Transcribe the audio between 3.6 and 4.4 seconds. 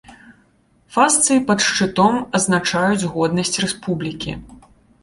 рэспублікі.